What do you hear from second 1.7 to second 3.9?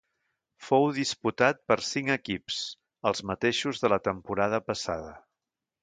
per cinc equips, els mateixos